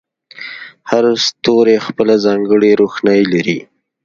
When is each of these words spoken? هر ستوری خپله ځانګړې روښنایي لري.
هر 0.89 1.03
ستوری 1.25 1.77
خپله 1.87 2.13
ځانګړې 2.25 2.71
روښنایي 2.81 3.25
لري. 3.33 3.59